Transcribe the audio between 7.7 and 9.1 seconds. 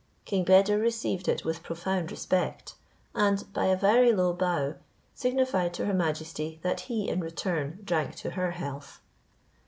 drank to her health.